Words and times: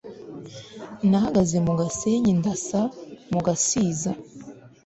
nahagaze 1.09 1.57
mu 1.65 1.73
gasenyi 1.79 2.31
ndasa 2.39 2.81
mu 3.31 3.39
gasiza 3.45 4.11